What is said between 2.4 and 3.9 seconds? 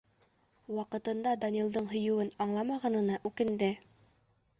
аңламағанына үкенде.